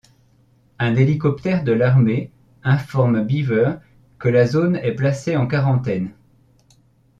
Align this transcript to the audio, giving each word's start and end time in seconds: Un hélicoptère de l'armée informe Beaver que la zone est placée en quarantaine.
Un 0.79 0.95
hélicoptère 0.95 1.63
de 1.63 1.73
l'armée 1.73 2.31
informe 2.63 3.23
Beaver 3.23 3.73
que 4.17 4.29
la 4.29 4.47
zone 4.47 4.77
est 4.77 4.95
placée 4.95 5.37
en 5.37 5.45
quarantaine. 5.45 6.09